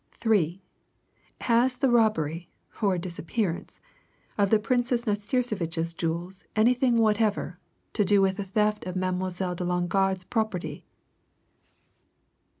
Three 0.13 0.63
Has 1.41 1.77
the 1.77 1.91
robbery, 1.91 2.49
or 2.81 2.97
disappearance, 2.97 3.79
of 4.35 4.49
the 4.49 4.57
Princess 4.57 5.05
Nastirsevitch's 5.05 5.93
jewels 5.93 6.43
anything 6.55 6.97
whatever 6.97 7.59
to 7.93 8.03
do 8.03 8.19
with 8.19 8.37
the 8.37 8.43
theft 8.43 8.83
of 8.87 8.95
Mademoiselle 8.95 9.53
de 9.53 9.63
Longarde's 9.63 10.23
property? 10.25 10.87